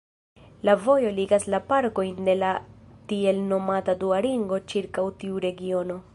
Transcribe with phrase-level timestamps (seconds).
[0.67, 2.49] La vojo ligas la parkojn de la
[3.13, 6.05] tiel nomata "dua ringo" ĉirkaŭ tiu regiono.